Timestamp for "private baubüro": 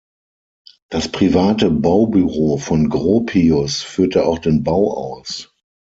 1.11-2.57